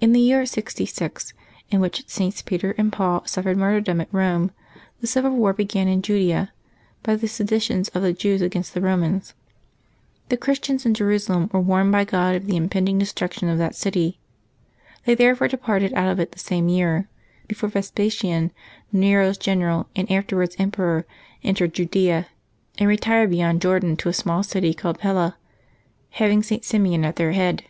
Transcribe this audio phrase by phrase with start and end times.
[0.00, 1.32] In the year 6Q,
[1.70, 2.42] in which Sts.
[2.42, 4.52] Peter and Paul suffered martjTdom at Rome,
[5.00, 6.52] the civil war began in Judea,
[7.02, 9.34] by the seditions of the Jews against the Romans.
[10.28, 13.74] The Christians in Jerusalem were warned by God of the impending de struction of that
[13.74, 14.20] city.
[15.06, 17.08] They therefore departed out of it the same year,—
[17.48, 18.52] before Vespasian,
[18.92, 21.04] Nero's general, and afterwards emperor,
[21.42, 22.28] entered Judea,—
[22.78, 25.36] and retired beyond Jordan to a small city called Pella,
[26.10, 26.64] having St.
[26.64, 27.64] Simeon at their head.